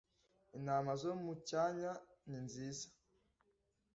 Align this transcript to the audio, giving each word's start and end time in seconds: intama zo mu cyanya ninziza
intama 0.57 0.91
zo 1.01 1.11
mu 1.23 1.33
cyanya 1.49 1.91
ninziza 2.29 2.87